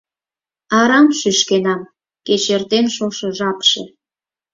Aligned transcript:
Арам 0.79 1.07
шӱшкенам, 1.19 1.81
кеч 2.25 2.43
эртен 2.55 2.85
шошо 2.95 3.27
жапше. 3.37 3.83